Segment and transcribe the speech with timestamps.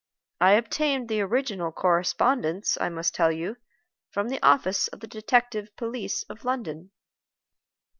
[0.39, 3.57] I obtained the original correspondence, I must tell you,
[4.09, 6.89] from the office of the Detective Police of London."